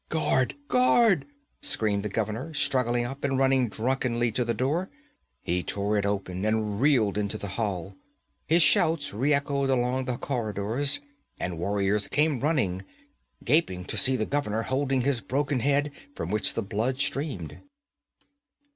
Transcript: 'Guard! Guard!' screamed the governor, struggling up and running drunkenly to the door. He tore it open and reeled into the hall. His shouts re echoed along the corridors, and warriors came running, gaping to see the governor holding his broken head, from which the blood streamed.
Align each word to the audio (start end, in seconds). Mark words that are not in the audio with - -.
'Guard! 0.09 0.55
Guard!' 0.67 1.27
screamed 1.61 2.01
the 2.01 2.09
governor, 2.09 2.55
struggling 2.55 3.05
up 3.05 3.23
and 3.23 3.37
running 3.37 3.69
drunkenly 3.69 4.31
to 4.31 4.43
the 4.43 4.51
door. 4.55 4.89
He 5.43 5.61
tore 5.61 5.95
it 5.95 6.07
open 6.07 6.43
and 6.43 6.81
reeled 6.81 7.19
into 7.19 7.37
the 7.37 7.49
hall. 7.49 7.93
His 8.47 8.63
shouts 8.63 9.13
re 9.13 9.31
echoed 9.31 9.69
along 9.69 10.05
the 10.05 10.17
corridors, 10.17 10.99
and 11.39 11.59
warriors 11.59 12.07
came 12.07 12.39
running, 12.39 12.83
gaping 13.43 13.85
to 13.85 13.95
see 13.95 14.15
the 14.15 14.25
governor 14.25 14.63
holding 14.63 15.01
his 15.01 15.21
broken 15.21 15.59
head, 15.59 15.91
from 16.15 16.31
which 16.31 16.55
the 16.55 16.63
blood 16.63 16.99
streamed. 16.99 17.59